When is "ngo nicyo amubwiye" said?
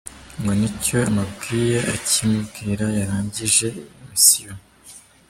0.39-1.77